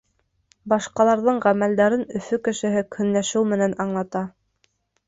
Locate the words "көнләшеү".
2.97-3.47